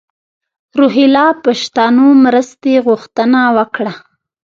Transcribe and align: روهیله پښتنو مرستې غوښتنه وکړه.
روهیله 0.79 1.27
پښتنو 1.45 2.05
مرستې 2.25 2.73
غوښتنه 2.85 3.39
وکړه. 3.57 3.93